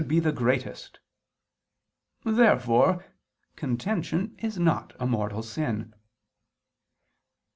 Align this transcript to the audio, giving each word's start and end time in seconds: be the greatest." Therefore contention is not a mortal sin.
be 0.01 0.19
the 0.19 0.31
greatest." 0.31 0.99
Therefore 2.23 3.05
contention 3.55 4.35
is 4.39 4.57
not 4.57 4.93
a 4.99 5.05
mortal 5.05 5.43
sin. 5.43 5.93